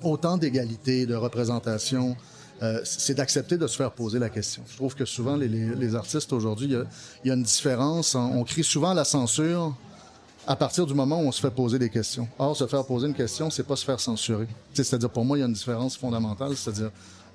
autant 0.03 0.37
d'égalité 0.37 1.07
de 1.07 1.15
représentation 1.15 2.17
euh, 2.63 2.81
c'est 2.85 3.15
d'accepter 3.15 3.59
de 3.59 3.67
se 3.67 3.77
faire 3.77 3.91
poser 3.91 4.21
la 4.21 4.31
question. 4.31 4.63
Je 4.69 4.77
trouve 4.77 4.95
que 4.95 5.05
souvent, 5.05 5.37
les, 5.37 5.95
artistes 5.97 6.33
aujourd'hui, 6.33 6.69
il 6.69 6.87
y, 7.25 7.29
y, 7.29 7.31
a 7.33 7.35
une 7.35 7.43
différence. 7.43 8.15
On 8.15 8.45
crie 8.45 8.63
souvent 8.63 8.95
la 8.95 9.05
censure, 9.05 9.77
à 10.47 10.57
partir 10.57 10.87
du 10.87 10.95
moment 10.95 11.21
où 11.21 11.27
on 11.27 11.33
se 11.33 11.41
fait 11.41 11.51
poser 11.51 11.79
des 11.79 11.91
questions. 11.91 12.29
Or, 12.39 12.57
se 12.57 12.67
faire 12.67 12.85
poser 12.85 13.07
une 13.09 13.15
question, 13.15 13.51
c'est 13.51 13.63
pas 13.63 13.77
se 13.77 13.85
faire 13.85 14.01
censurer. 14.01 14.47
C'est-à-dire, 14.73 15.11
pour 15.11 15.25
moi, 15.25 15.37
il 15.37 15.41
y 15.41 15.43
a 15.43 15.47
une 15.47 15.53
différence 15.53 15.97
fondamentale. 15.97 16.57
C'est-à-dire, 16.57 16.91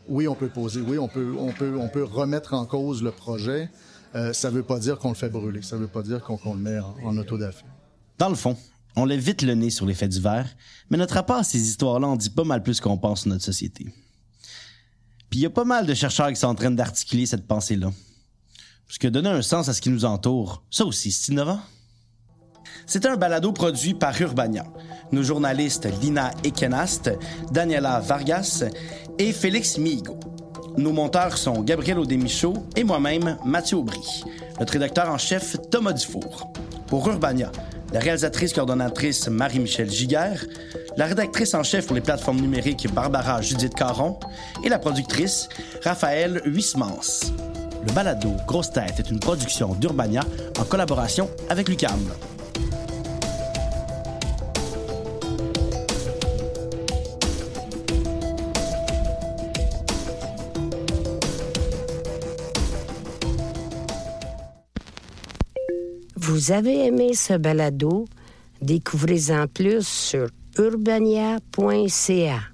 oui, 0.07 0.27
on 0.27 0.35
peut 0.35 0.49
poser, 0.49 0.81
oui, 0.81 0.97
on 0.97 1.07
peut, 1.07 1.35
on 1.37 1.51
peut, 1.51 1.77
on 1.79 1.89
peut 1.89 2.03
remettre 2.03 2.53
en 2.53 2.65
cause 2.65 3.01
le 3.01 3.11
projet. 3.11 3.69
Euh, 4.15 4.33
ça 4.33 4.49
veut 4.49 4.63
pas 4.63 4.79
dire 4.79 4.97
qu'on 4.97 5.09
le 5.09 5.15
fait 5.15 5.29
brûler. 5.29 5.61
Ça 5.61 5.77
veut 5.77 5.87
pas 5.87 6.01
dire 6.01 6.21
qu'on 6.23 6.53
le 6.53 6.59
met 6.59 6.79
en, 6.79 6.95
en 7.03 7.17
autodafé. 7.17 7.63
Dans 8.17 8.29
le 8.29 8.35
fond, 8.35 8.57
on 8.95 9.05
lève 9.05 9.19
vite 9.19 9.41
le 9.43 9.53
nez 9.53 9.69
sur 9.69 9.85
les 9.85 9.93
faits 9.93 10.09
divers, 10.09 10.47
mais 10.89 10.97
notre 10.97 11.13
rapport 11.13 11.37
à 11.37 11.43
ces 11.43 11.59
histoires-là 11.59 12.07
en 12.07 12.15
dit 12.15 12.29
pas 12.29 12.43
mal 12.43 12.63
plus 12.63 12.81
qu'on 12.81 12.97
pense 12.97 13.21
sur 13.21 13.29
notre 13.29 13.45
société. 13.45 13.85
Puis 15.29 15.39
il 15.39 15.43
y 15.43 15.45
a 15.45 15.51
pas 15.51 15.63
mal 15.63 15.85
de 15.85 15.93
chercheurs 15.93 16.29
qui 16.29 16.35
sont 16.35 16.47
en 16.47 16.55
train 16.55 16.71
d'articuler 16.71 17.25
cette 17.25 17.47
pensée-là. 17.47 17.91
Parce 18.87 18.97
que 18.97 19.07
donner 19.07 19.29
un 19.29 19.43
sens 19.43 19.69
à 19.69 19.73
ce 19.73 19.81
qui 19.81 19.89
nous 19.91 20.05
entoure, 20.05 20.63
ça 20.71 20.83
aussi, 20.83 21.11
c'est 21.11 21.31
innovant. 21.31 21.61
C'est 22.85 23.05
un 23.05 23.15
balado 23.15 23.51
produit 23.51 23.93
par 23.93 24.19
Urbania. 24.19 24.65
Nos 25.11 25.23
journalistes 25.23 25.87
Lina 26.01 26.31
Ekenast, 26.43 27.11
Daniela 27.51 27.99
Vargas 27.99 28.65
et 29.17 29.31
Félix 29.31 29.77
Migo. 29.77 30.19
Nos 30.77 30.93
monteurs 30.93 31.37
sont 31.37 31.61
Gabriel 31.61 31.99
Audemichaud 31.99 32.53
et 32.75 32.83
moi-même, 32.83 33.37
Mathieu 33.45 33.77
Aubry. 33.77 34.23
Notre 34.59 34.73
rédacteur 34.73 35.09
en 35.09 35.17
chef, 35.17 35.57
Thomas 35.69 35.93
Dufour. 35.93 36.51
Pour 36.87 37.07
Urbania, 37.07 37.51
la 37.91 37.99
réalisatrice 37.99 38.53
coordonnatrice 38.53 39.27
Marie-Michel 39.27 39.89
Giguère, 39.89 40.45
la 40.97 41.05
rédactrice 41.05 41.53
en 41.53 41.63
chef 41.63 41.85
pour 41.85 41.95
les 41.95 42.01
plateformes 42.01 42.39
numériques 42.39 42.91
Barbara 42.93 43.41
Judith 43.41 43.73
Caron 43.73 44.19
et 44.63 44.69
la 44.69 44.79
productrice 44.79 45.49
Raphaël 45.83 46.41
Huismans. 46.45 47.31
Le 47.87 47.93
balado 47.93 48.31
Grosse 48.45 48.71
Tête 48.71 48.99
est 48.99 49.09
une 49.09 49.19
production 49.19 49.73
d'Urbania 49.75 50.21
en 50.59 50.63
collaboration 50.65 51.29
avec 51.49 51.69
l'UCAM. 51.69 51.99
Vous 66.39 66.53
avez 66.53 66.85
aimé 66.85 67.15
ce 67.15 67.33
balado? 67.33 68.05
Découvrez-en 68.61 69.47
plus 69.47 69.85
sur 69.85 70.29
urbania.ca. 70.57 72.48